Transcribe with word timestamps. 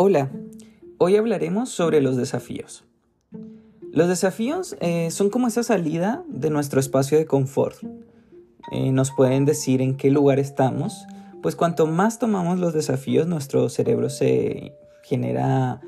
Hola, 0.00 0.30
hoy 0.98 1.16
hablaremos 1.16 1.70
sobre 1.70 2.00
los 2.00 2.16
desafíos. 2.16 2.84
Los 3.90 4.06
desafíos 4.06 4.76
eh, 4.78 5.10
son 5.10 5.28
como 5.28 5.48
esa 5.48 5.64
salida 5.64 6.22
de 6.28 6.50
nuestro 6.50 6.78
espacio 6.78 7.18
de 7.18 7.26
confort. 7.26 7.78
Eh, 8.70 8.92
nos 8.92 9.10
pueden 9.10 9.44
decir 9.44 9.82
en 9.82 9.96
qué 9.96 10.12
lugar 10.12 10.38
estamos, 10.38 11.04
pues 11.42 11.56
cuanto 11.56 11.88
más 11.88 12.20
tomamos 12.20 12.60
los 12.60 12.74
desafíos, 12.74 13.26
nuestro 13.26 13.68
cerebro 13.70 14.08
se 14.08 14.72
genera, 15.02 15.80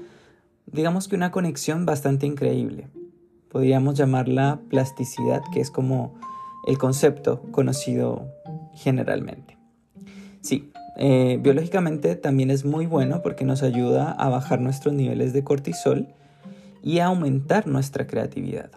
digamos 0.67 1.07
que 1.07 1.15
una 1.15 1.31
conexión 1.31 1.87
bastante 1.87 2.27
increíble. 2.27 2.89
Podríamos 3.49 3.95
llamarla 3.95 4.59
plasticidad, 4.71 5.41
que 5.53 5.61
es 5.61 5.71
como 5.71 6.17
el 6.67 6.79
concepto 6.79 7.43
conocido 7.53 8.27
generalmente. 8.75 9.57
Sí, 10.41 10.73
eh, 10.97 11.39
biológicamente 11.43 12.17
también 12.17 12.51
es 12.51 12.65
muy 12.65 12.87
bueno 12.87 13.23
porque 13.23 13.45
nos 13.45 13.63
ayuda 13.63 14.13
a 14.13 14.29
bajar 14.29 14.61
nuestros 14.61 14.95
niveles 14.95 15.33
de 15.33 15.45
cortisol 15.45 16.09
y 16.83 16.99
a 16.99 17.07
aumentar 17.07 17.67
nuestra 17.67 18.07
creatividad. 18.07 18.71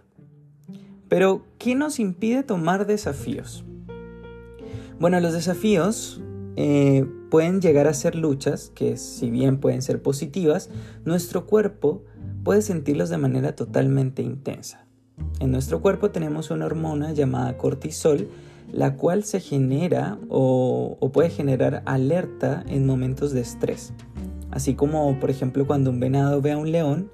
Pero, 1.09 1.45
¿qué 1.58 1.76
nos 1.76 1.99
impide 1.99 2.44
tomar 2.44 2.88
desafíos? 2.88 3.63
Bueno, 4.99 5.20
los 5.20 5.34
desafíos 5.34 6.22
eh, 6.55 7.05
pueden 7.30 7.62
llegar 7.62 7.88
a 7.88 7.94
ser 7.94 8.16
luchas 8.16 8.72
que 8.73 8.98
si 8.98 9.30
bien 9.30 9.59
pueden 9.59 9.81
ser 9.81 10.02
positivas, 10.02 10.70
nuestro 11.05 11.45
cuerpo 11.45 12.03
puede 12.44 12.61
sentirlos 12.61 13.09
de 13.09 13.17
manera 13.17 13.55
totalmente 13.55 14.22
intensa. 14.22 14.86
En 15.39 15.52
nuestro 15.52 15.81
cuerpo 15.81 16.11
tenemos 16.11 16.52
una 16.52 16.66
hormona 16.66 17.11
llamada 17.14 17.58
cortisol 17.58 18.27
la 18.72 18.95
cual 18.95 19.23
se 19.23 19.40
genera 19.40 20.17
o, 20.30 20.98
puede 21.13 21.30
generar 21.30 21.84
alerta 21.85 22.63
en 22.67 22.86
momentos 22.86 23.31
de 23.34 23.41
estrés. 23.41 23.94
Así 24.52 24.76
como, 24.76 25.19
por 25.19 25.30
ejemplo, 25.30 25.66
cuando 25.67 25.89
un 25.89 26.00
venado 26.00 26.42
ve 26.42 26.52
a 26.52 26.58
un 26.58 26.72
león, 26.72 27.11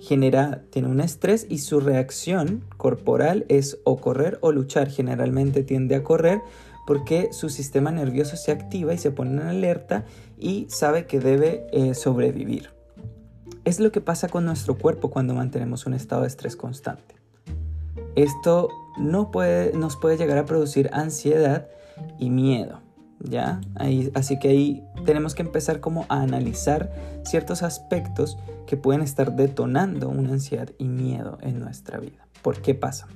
genera, 0.00 0.62
tiene 0.70 0.88
un 0.88 1.00
estrés 1.00 1.46
y 1.48 1.58
su 1.58 1.80
reacción 1.80 2.64
corporal 2.76 3.44
es 3.48 3.78
o 3.84 3.98
correr 3.98 4.38
o 4.40 4.52
luchar. 4.52 4.90
Generalmente 4.90 5.62
tiende 5.62 5.94
a 5.94 6.02
correr 6.02 6.40
porque 6.86 7.28
su 7.32 7.48
sistema 7.48 7.92
nervioso 7.92 8.36
se 8.36 8.50
activa 8.50 8.92
y 8.94 8.98
se 8.98 9.12
pone 9.12 9.30
en 9.30 9.40
alerta 9.40 10.04
y 10.38 10.66
sabe 10.68 11.06
que 11.06 11.20
debe 11.20 11.66
eh, 11.72 11.94
sobrevivir. 11.94 12.70
Es 13.64 13.78
lo 13.78 13.92
que 13.92 14.00
pasa 14.00 14.28
con 14.28 14.44
nuestro 14.44 14.76
cuerpo 14.76 15.10
cuando 15.10 15.34
mantenemos 15.34 15.86
un 15.86 15.94
estado 15.94 16.22
de 16.22 16.28
estrés 16.28 16.56
constante. 16.56 17.14
Esto 18.16 18.68
no 18.98 19.30
puede, 19.30 19.72
nos 19.76 19.96
puede 19.96 20.16
llegar 20.16 20.38
a 20.38 20.46
producir 20.46 20.90
ansiedad 20.92 21.68
y 22.18 22.30
miedo. 22.30 22.80
¿Ya? 23.24 23.60
así 24.14 24.40
que 24.40 24.48
ahí 24.48 24.84
tenemos 25.04 25.36
que 25.36 25.42
empezar 25.42 25.78
como 25.78 26.06
a 26.08 26.22
analizar 26.22 26.90
ciertos 27.22 27.62
aspectos 27.62 28.36
que 28.66 28.76
pueden 28.76 29.00
estar 29.00 29.36
detonando 29.36 30.08
una 30.08 30.30
ansiedad 30.30 30.70
y 30.76 30.88
miedo 30.88 31.38
en 31.40 31.60
nuestra 31.60 32.00
vida. 32.00 32.26
¿Por 32.42 32.60
qué 32.62 32.74
pasa? 32.74 33.06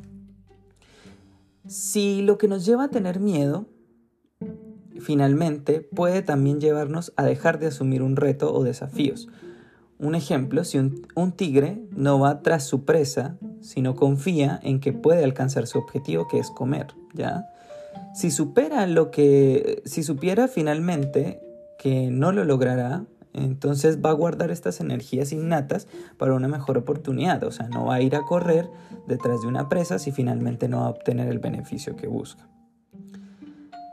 Si 1.66 2.22
lo 2.22 2.38
que 2.38 2.46
nos 2.46 2.64
lleva 2.64 2.84
a 2.84 2.88
tener 2.88 3.18
miedo 3.18 3.66
finalmente 5.00 5.80
puede 5.80 6.22
también 6.22 6.60
llevarnos 6.60 7.12
a 7.16 7.24
dejar 7.24 7.58
de 7.58 7.68
asumir 7.68 8.02
un 8.02 8.16
reto 8.16 8.52
o 8.52 8.64
desafíos. 8.64 9.28
Un 9.98 10.14
ejemplo, 10.14 10.64
si 10.64 10.78
un, 10.78 11.32
tigre 11.32 11.86
no 11.90 12.18
va 12.20 12.42
tras 12.42 12.64
su 12.64 12.84
presa, 12.84 13.38
sino 13.60 13.94
confía 13.94 14.60
en 14.62 14.80
que 14.80 14.92
puede 14.92 15.24
alcanzar 15.24 15.66
su 15.66 15.78
objetivo, 15.78 16.28
que 16.28 16.38
es 16.38 16.50
comer, 16.50 16.88
¿ya? 17.14 17.48
Si 18.14 18.30
supera 18.30 18.86
lo 18.86 19.10
que, 19.10 19.82
si 19.84 20.02
supiera 20.02 20.48
finalmente 20.48 21.40
que 21.78 22.10
no 22.10 22.32
lo 22.32 22.44
logrará, 22.44 23.04
entonces 23.32 23.98
va 24.02 24.10
a 24.10 24.14
guardar 24.14 24.50
estas 24.50 24.80
energías 24.80 25.32
innatas 25.32 25.86
para 26.16 26.34
una 26.34 26.48
mejor 26.48 26.78
oportunidad, 26.78 27.42
o 27.44 27.52
sea, 27.52 27.68
no 27.68 27.86
va 27.86 27.96
a 27.96 28.00
ir 28.00 28.16
a 28.16 28.22
correr 28.22 28.68
detrás 29.06 29.42
de 29.42 29.46
una 29.46 29.68
presa 29.68 29.98
si 29.98 30.10
finalmente 30.10 30.68
no 30.68 30.80
va 30.80 30.86
a 30.86 30.90
obtener 30.90 31.28
el 31.28 31.38
beneficio 31.38 31.96
que 31.96 32.06
busca. 32.06 32.48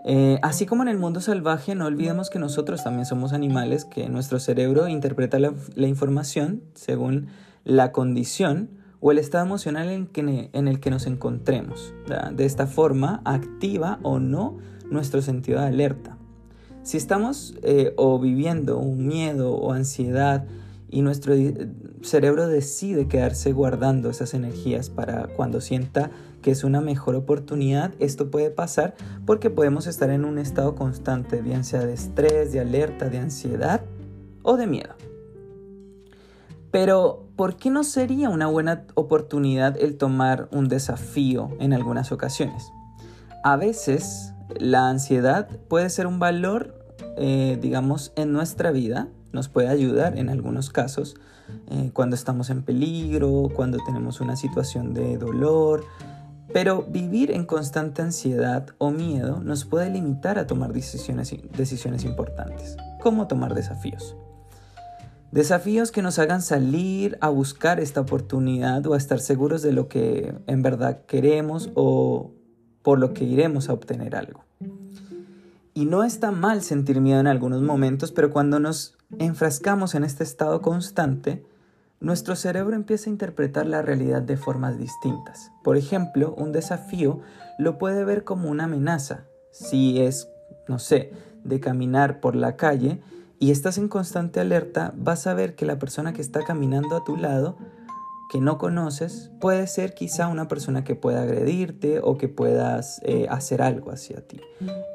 Eh, 0.06 0.38
así 0.42 0.66
como 0.66 0.84
en 0.84 0.90
el 0.90 0.98
mundo 0.98 1.22
salvaje, 1.22 1.76
no 1.76 1.86
olvidemos 1.86 2.30
que 2.30 2.40
nosotros 2.40 2.84
también 2.84 3.06
somos 3.06 3.32
animales, 3.32 3.86
que 3.86 4.10
nuestro 4.10 4.40
cerebro 4.40 4.88
interpreta 4.88 5.40
la, 5.40 5.54
información 5.88 6.62
según 6.74 7.28
la 7.64 7.92
condición 7.94 8.70
o 9.06 9.12
el 9.12 9.20
estado 9.20 9.46
emocional 9.46 9.90
en, 9.90 10.68
el 10.68 10.80
que 10.80 10.90
nos 10.90 11.08
encontremos. 11.08 11.94
De 12.32 12.46
esta 12.46 12.68
forma, 12.68 13.22
activa 13.26 14.00
o 14.02 14.20
no 14.20 14.60
nuestro 14.90 15.22
sentido 15.22 15.60
de 15.60 15.68
alerta. 15.68 16.18
Si 16.84 16.96
estamos 16.96 17.54
eh, 17.64 17.94
o 17.98 18.18
viviendo 18.18 18.78
un 18.80 19.06
miedo 19.06 19.56
o 19.56 19.74
ansiedad 19.74 20.46
y 20.90 21.02
nuestro 21.02 21.34
cerebro 22.02 22.48
decide 22.48 23.10
quedarse 23.10 23.52
guardando 23.52 24.10
esas 24.10 24.34
energías 24.34 24.90
para 24.90 25.28
cuando 25.36 25.60
sienta 25.60 26.10
que 26.42 26.52
es 26.52 26.64
una 26.64 26.80
mejor 26.80 27.16
oportunidad, 27.16 27.94
esto 28.00 28.32
puede 28.32 28.52
pasar 28.52 28.96
porque 29.26 29.50
podemos 29.50 29.86
estar 29.86 30.12
en 30.12 30.24
un 30.24 30.38
estado 30.38 30.76
constante, 30.76 31.42
bien 31.42 31.66
sea 31.66 31.86
de 31.86 31.94
estrés, 31.94 32.54
de 32.54 32.62
alerta, 32.62 33.10
de 33.10 33.18
ansiedad 33.18 33.82
o 34.44 34.56
de 34.56 34.68
miedo. 34.68 34.96
Pero, 36.74 37.30
¿por 37.36 37.56
qué 37.56 37.70
no 37.70 37.84
sería 37.84 38.30
una 38.30 38.48
buena 38.48 38.88
oportunidad 38.96 39.78
el 39.78 39.96
tomar 39.96 40.50
un 40.52 40.70
desafío 40.70 41.52
en 41.60 41.72
algunas 41.72 42.12
ocasiones? 42.12 42.72
A 43.44 43.58
veces 43.58 44.34
la 44.60 44.90
ansiedad 44.90 45.48
puede 45.68 45.92
ser 45.92 46.08
un 46.08 46.18
valor, 46.18 46.84
eh, 47.16 47.60
digamos, 47.62 48.12
en 48.16 48.34
nuestra 48.34 48.72
vida, 48.72 49.08
nos 49.32 49.50
puede 49.50 49.68
ayudar 49.68 50.18
en 50.18 50.30
algunos 50.30 50.72
casos 50.72 51.16
eh, 51.70 51.92
cuando 51.94 52.16
estamos 52.16 52.50
en 52.50 52.64
peligro, 52.64 53.50
cuando 53.56 53.78
tenemos 53.86 54.20
una 54.20 54.36
situación 54.36 54.96
de 54.96 55.20
dolor, 55.20 55.86
pero 56.54 56.88
vivir 56.90 57.30
en 57.30 57.46
constante 57.46 58.02
ansiedad 58.02 58.66
o 58.80 58.90
miedo 58.90 59.42
nos 59.44 59.64
puede 59.64 59.92
limitar 59.92 60.40
a 60.40 60.48
tomar 60.48 60.74
decisiones, 60.74 61.36
decisiones 61.56 62.04
importantes, 62.04 62.78
como 63.00 63.28
tomar 63.28 63.54
desafíos. 63.54 64.16
Desafíos 65.34 65.92
que 65.92 66.04
nos 66.04 66.20
hagan 66.20 66.44
salir 66.44 67.18
a 67.20 67.28
buscar 67.28 67.80
esta 67.80 68.02
oportunidad 68.02 68.86
o 68.86 68.94
a 68.94 68.98
estar 68.98 69.20
seguros 69.20 69.64
de 69.64 69.74
lo 69.74 69.88
que 69.88 70.36
en 70.46 70.62
verdad 70.62 71.08
queremos 71.08 71.72
o 71.74 72.30
por 72.84 73.00
lo 73.00 73.16
que 73.16 73.24
iremos 73.24 73.68
a 73.68 73.74
obtener 73.74 74.16
algo. 74.16 74.44
Y 75.74 75.86
no 75.86 76.04
está 76.04 76.30
mal 76.30 76.62
sentir 76.62 77.02
miedo 77.02 77.20
en 77.20 77.26
algunos 77.26 77.64
momentos, 77.64 78.12
pero 78.12 78.30
cuando 78.30 78.60
nos 78.60 78.96
enfrascamos 79.18 79.96
en 79.96 80.04
este 80.04 80.24
estado 80.24 80.62
constante, 80.62 81.44
nuestro 82.00 82.36
cerebro 82.36 82.76
empieza 82.76 83.10
a 83.10 83.14
interpretar 83.14 83.66
la 83.66 83.82
realidad 83.82 84.22
de 84.22 84.38
formas 84.38 84.78
distintas. 84.78 85.50
Por 85.64 85.78
ejemplo, 85.78 86.36
un 86.38 86.52
desafío 86.52 87.22
lo 87.58 87.80
puede 87.80 88.06
ver 88.06 88.24
como 88.24 88.52
una 88.52 88.66
amenaza. 88.66 89.26
Si 89.50 90.00
es, 90.00 90.30
no 90.68 90.78
sé, 90.78 91.12
de 91.44 91.60
caminar 91.60 92.20
por 92.20 92.36
la 92.36 92.56
calle 92.56 93.02
y 93.44 93.52
estás 93.52 93.78
en 93.78 93.90
constante 93.90 94.40
alerta, 94.40 94.94
vas 94.96 95.28
a 95.28 95.34
ver 95.34 95.56
que 95.56 95.66
la 95.66 95.78
persona 95.78 96.14
que 96.14 96.22
está 96.22 96.46
caminando 96.46 96.96
a 96.96 97.04
tu 97.04 97.18
lado, 97.18 97.58
que 98.30 98.40
no 98.40 98.58
conoces, 98.58 99.32
puede 99.42 99.68
ser 99.68 99.94
quizá 99.94 100.30
una 100.30 100.48
persona 100.48 100.86
que 100.86 100.96
pueda 100.96 101.24
agredirte 101.24 102.00
o 102.02 102.18
que 102.18 102.30
puedas 102.30 103.02
eh, 103.04 103.28
hacer 103.30 103.62
algo 103.62 103.92
hacia 103.92 104.26
ti. 104.26 104.40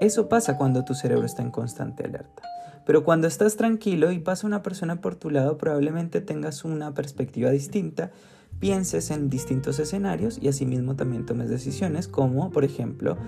Eso 0.01 0.31
pasa 0.31 0.57
cuando 0.57 0.83
tu 0.87 0.95
cerebro 0.95 1.27
está 1.27 1.43
en 1.43 1.51
constante 1.51 2.05
alerta. 2.05 2.43
Pero 2.87 3.05
cuando 3.05 3.27
estás 3.27 3.57
tranquilo 3.57 4.13
y 4.13 4.19
pasa 4.19 4.47
una 4.47 4.63
persona 4.63 5.03
por 5.03 5.15
tu 5.15 5.29
lado, 5.29 5.59
probablemente 5.59 6.23
tengas 6.23 6.65
una 6.65 6.95
perspectiva 6.95 7.51
distinta, 7.51 8.13
pienses 8.61 9.11
en 9.11 9.29
distintos 9.29 9.79
escenarios 9.79 10.39
y 10.41 10.49
asimismo 10.49 10.97
también 10.97 11.27
tomes 11.27 11.51
decisiones 11.51 12.09
como, 12.09 12.51
por 12.51 12.65
ejemplo, 12.65 13.19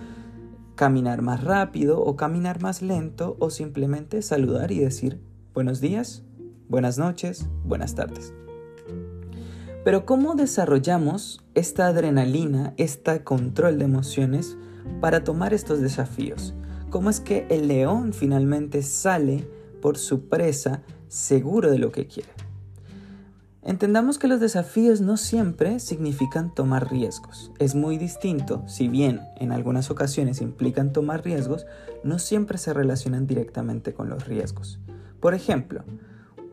caminar 0.80 1.20
más 1.20 1.44
rápido 1.44 2.00
o 2.00 2.16
caminar 2.16 2.62
más 2.62 2.80
lento 2.80 3.36
o 3.38 3.50
simplemente 3.50 4.22
saludar 4.22 4.72
y 4.72 4.78
decir 4.78 5.20
buenos 5.52 5.82
días, 5.82 6.22
buenas 6.70 6.96
noches, 6.96 7.46
buenas 7.64 7.94
tardes. 7.94 8.32
Pero 9.84 10.06
¿cómo 10.06 10.34
desarrollamos 10.34 11.44
esta 11.54 11.88
adrenalina, 11.88 12.72
este 12.78 13.22
control 13.24 13.78
de 13.78 13.84
emociones 13.84 14.56
para 15.02 15.22
tomar 15.22 15.52
estos 15.52 15.82
desafíos? 15.82 16.54
¿Cómo 16.88 17.10
es 17.10 17.20
que 17.20 17.46
el 17.50 17.68
león 17.68 18.14
finalmente 18.14 18.82
sale 18.82 19.46
por 19.82 19.98
su 19.98 20.30
presa 20.30 20.80
seguro 21.08 21.70
de 21.70 21.78
lo 21.78 21.92
que 21.92 22.06
quiere? 22.06 22.30
Entendamos 23.62 24.18
que 24.18 24.26
los 24.26 24.40
desafíos 24.40 25.02
no 25.02 25.18
siempre 25.18 25.80
significan 25.80 26.54
tomar 26.54 26.90
riesgos. 26.90 27.52
Es 27.58 27.74
muy 27.74 27.98
distinto, 27.98 28.62
si 28.66 28.88
bien 28.88 29.20
en 29.36 29.52
algunas 29.52 29.90
ocasiones 29.90 30.40
implican 30.40 30.94
tomar 30.94 31.22
riesgos, 31.22 31.66
no 32.02 32.18
siempre 32.18 32.56
se 32.56 32.72
relacionan 32.72 33.26
directamente 33.26 33.92
con 33.92 34.08
los 34.08 34.26
riesgos. 34.26 34.80
Por 35.20 35.34
ejemplo, 35.34 35.84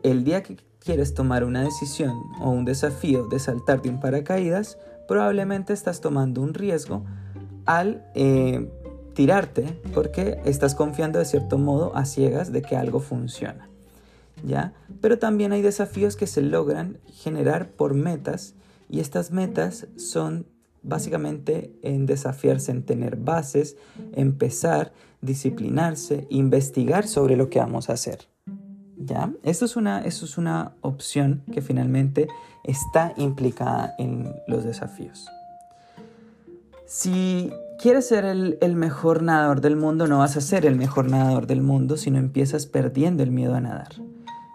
el 0.02 0.22
día 0.22 0.42
que 0.42 0.58
quieres 0.80 1.14
tomar 1.14 1.44
una 1.44 1.62
decisión 1.62 2.14
o 2.40 2.50
un 2.50 2.66
desafío 2.66 3.26
de 3.26 3.38
saltar 3.38 3.80
de 3.80 3.88
un 3.88 4.00
paracaídas, 4.00 4.78
probablemente 5.06 5.72
estás 5.72 6.02
tomando 6.02 6.42
un 6.42 6.52
riesgo 6.52 7.06
al 7.64 8.04
eh, 8.14 8.70
tirarte 9.14 9.80
porque 9.94 10.40
estás 10.44 10.74
confiando 10.74 11.18
de 11.18 11.24
cierto 11.24 11.56
modo 11.56 11.96
a 11.96 12.04
ciegas 12.04 12.52
de 12.52 12.60
que 12.60 12.76
algo 12.76 13.00
funciona. 13.00 13.68
¿Ya? 14.44 14.72
Pero 15.00 15.18
también 15.18 15.52
hay 15.52 15.62
desafíos 15.62 16.16
que 16.16 16.26
se 16.26 16.42
logran 16.42 16.98
generar 17.06 17.70
por 17.70 17.94
metas 17.94 18.54
y 18.88 19.00
estas 19.00 19.30
metas 19.30 19.86
son 19.96 20.46
básicamente 20.82 21.72
en 21.82 22.06
desafiarse 22.06 22.72
en 22.72 22.82
tener 22.82 23.16
bases, 23.16 23.76
empezar, 24.12 24.92
disciplinarse, 25.20 26.26
investigar 26.30 27.06
sobre 27.06 27.36
lo 27.36 27.50
que 27.50 27.58
vamos 27.58 27.90
a 27.90 27.94
hacer. 27.94 28.28
¿Ya? 28.96 29.32
Esto 29.44 29.64
es 29.64 29.76
una, 29.76 30.00
es 30.04 30.38
una 30.38 30.72
opción 30.80 31.44
que 31.52 31.62
finalmente 31.62 32.26
está 32.64 33.12
implicada 33.16 33.94
en 33.98 34.34
los 34.48 34.64
desafíos. 34.64 35.28
Si 36.86 37.52
quieres 37.78 38.08
ser 38.08 38.24
el, 38.24 38.58
el, 38.60 38.74
mejor 38.74 39.22
nadador 39.22 39.60
del 39.60 39.76
mundo, 39.76 40.08
no 40.08 40.18
vas 40.18 40.36
a 40.36 40.40
ser 40.40 40.66
el 40.66 40.74
mejor 40.74 41.08
nadador 41.08 41.46
del 41.46 41.60
mundo 41.60 41.96
si 41.96 42.10
no 42.10 42.18
empiezas 42.18 42.66
perdiendo 42.66 43.22
el 43.22 43.30
miedo 43.30 43.54
a 43.54 43.60
nadar. 43.60 43.92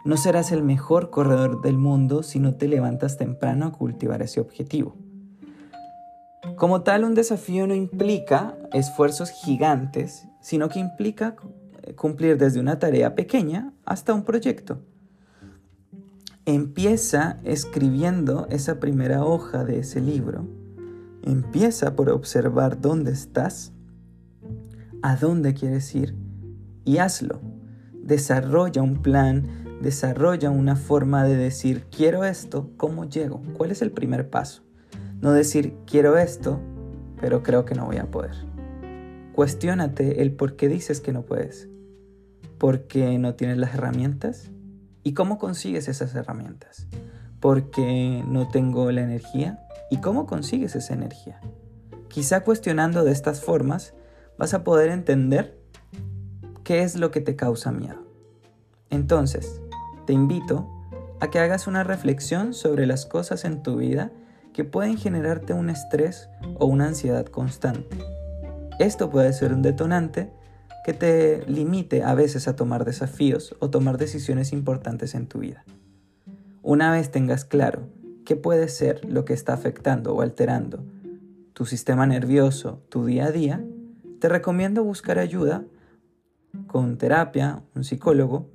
No 0.06 0.18
serás 0.18 0.52
el 0.52 0.64
mejor 0.64 1.10
corredor 1.10 1.62
del 1.62 1.78
mundo 1.78 2.24
si 2.24 2.40
no 2.40 2.56
te 2.56 2.68
levantas 2.68 3.18
temprano 3.18 3.68
a 3.68 3.72
cultivar 3.72 4.22
ese 4.22 4.42
objetivo. 4.42 4.98
Como 6.58 6.82
tal, 6.82 7.06
un 7.06 7.14
desafío 7.14 7.68
no 7.68 7.74
implica 7.74 8.58
esfuerzos 8.74 9.30
gigantes, 9.32 10.28
sino 10.42 10.68
que 10.68 10.80
implica 10.80 11.36
cumplir 11.96 12.38
desde 12.38 12.60
una 12.60 12.80
tarea 12.80 13.16
pequeña 13.16 13.74
hasta 13.86 14.14
un 14.14 14.24
proyecto. 14.24 14.80
Empieza 16.46 17.40
escribiendo 17.46 18.48
esa 18.50 18.82
primera 18.82 19.24
hoja 19.24 19.64
de 19.64 19.80
ese 19.80 20.02
libro. 20.02 20.46
Empieza 21.22 21.96
por 21.96 22.10
observar 22.10 22.82
dónde 22.82 23.12
estás, 23.12 23.72
a 25.02 25.16
dónde 25.16 25.54
quieres 25.54 25.96
ir 25.96 26.16
y 26.84 26.98
hazlo. 26.98 27.40
Desarrolla 27.94 28.82
un 28.82 29.02
plan, 29.02 29.63
desarrolla 29.84 30.50
una 30.50 30.76
forma 30.76 31.24
de 31.24 31.36
decir, 31.36 31.86
quiero 31.96 32.24
esto, 32.24 32.72
¿cómo 32.78 33.06
llego? 33.06 33.44
¿Cuál 33.58 33.72
es 33.72 33.82
el 33.82 33.92
primer 33.92 34.30
paso? 34.30 34.64
No 35.20 35.32
decir, 35.32 35.76
quiero 35.86 36.18
esto, 36.18 36.60
pero 37.22 37.44
creo 37.44 37.66
que 37.66 37.76
no 37.76 37.86
voy 37.86 37.98
a 37.98 38.10
poder. 38.10 38.36
Cuestiónate 39.34 40.22
el 40.22 40.32
por 40.32 40.56
qué 40.56 40.70
dices 40.70 41.02
que 41.02 41.12
no 41.12 41.24
puedes. 41.24 41.70
¿Por 42.58 42.88
qué 42.88 43.18
no 43.20 43.36
tienes 43.36 43.58
las 43.58 43.76
herramientas? 43.76 44.52
¿Y 45.04 45.14
cómo 45.14 45.38
consigues 45.38 45.88
esas 45.90 46.16
herramientas? 46.16 46.88
¿Porque 47.40 48.24
no 48.28 48.48
tengo 48.48 48.90
la 48.92 49.02
energía? 49.02 49.60
¿Y 49.92 49.98
cómo 49.98 50.26
consigues 50.26 50.76
esa 50.76 50.94
energía? 50.94 51.42
Quizá 52.08 52.44
cuestionando 52.44 53.04
de 53.04 53.12
estas 53.12 53.42
formas 53.42 53.94
vas 54.38 54.54
a 54.54 54.64
poder 54.64 54.92
entender 54.92 55.60
qué 56.64 56.84
es 56.84 56.96
lo 56.96 57.12
que 57.12 57.22
te 57.22 57.36
causa 57.36 57.72
miedo. 57.72 58.04
Entonces, 58.94 59.63
te 60.06 60.14
invito 60.14 60.70
a 61.20 61.30
que 61.30 61.40
hagas 61.40 61.68
una 61.68 61.84
reflexión 61.84 62.54
sobre 62.54 62.86
las 62.86 63.06
cosas 63.06 63.46
en 63.46 63.64
tu 63.64 63.78
vida 63.78 64.12
que 64.54 64.64
pueden 64.64 64.98
generarte 64.98 65.54
un 65.54 65.70
estrés 65.70 66.30
o 66.56 66.66
una 66.66 66.88
ansiedad 66.88 67.26
constante. 67.26 67.98
Esto 68.80 69.10
puede 69.10 69.34
ser 69.34 69.54
un 69.54 69.62
detonante 69.62 70.32
que 70.86 70.94
te 70.94 71.44
limite 71.48 72.04
a 72.04 72.14
veces 72.14 72.48
a 72.48 72.56
tomar 72.56 72.86
desafíos 72.86 73.56
o 73.60 73.70
tomar 73.70 73.98
decisiones 73.98 74.52
importantes 74.52 75.16
en 75.16 75.28
tu 75.28 75.40
vida. 75.40 75.64
Una 76.62 76.92
vez 76.92 77.12
tengas 77.12 77.46
claro 77.46 77.88
qué 78.26 78.36
puede 78.36 78.68
ser 78.68 79.04
lo 79.06 79.26
que 79.26 79.34
está 79.34 79.54
afectando 79.54 80.14
o 80.14 80.22
alterando 80.22 80.84
tu 81.54 81.66
sistema 81.66 82.06
nervioso, 82.08 82.82
tu 82.90 83.06
día 83.06 83.28
a 83.28 83.32
día, 83.32 83.64
te 84.20 84.28
recomiendo 84.28 84.84
buscar 84.84 85.20
ayuda 85.20 85.64
con 86.68 86.98
terapia, 86.98 87.62
un 87.76 87.84
psicólogo, 87.84 88.50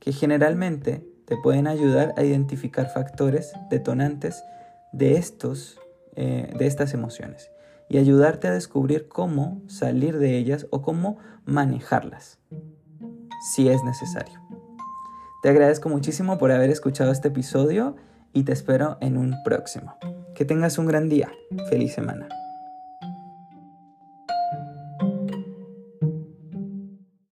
que 0.00 0.12
generalmente 0.12 1.06
te 1.26 1.36
pueden 1.36 1.68
ayudar 1.68 2.14
a 2.16 2.24
identificar 2.24 2.90
factores 2.92 3.52
detonantes 3.70 4.42
de, 4.92 5.16
estos, 5.16 5.78
eh, 6.16 6.52
de 6.58 6.66
estas 6.66 6.92
emociones 6.92 7.50
y 7.88 7.98
ayudarte 7.98 8.48
a 8.48 8.52
descubrir 8.52 9.08
cómo 9.08 9.62
salir 9.68 10.18
de 10.18 10.36
ellas 10.36 10.66
o 10.70 10.82
cómo 10.82 11.18
manejarlas, 11.44 12.38
si 13.52 13.68
es 13.68 13.82
necesario. 13.84 14.40
Te 15.42 15.48
agradezco 15.48 15.88
muchísimo 15.88 16.38
por 16.38 16.52
haber 16.52 16.70
escuchado 16.70 17.12
este 17.12 17.28
episodio 17.28 17.96
y 18.32 18.44
te 18.44 18.52
espero 18.52 18.98
en 19.00 19.16
un 19.16 19.34
próximo. 19.44 19.96
Que 20.34 20.44
tengas 20.44 20.78
un 20.78 20.86
gran 20.86 21.08
día. 21.08 21.30
Feliz 21.68 21.94
semana. 21.94 22.28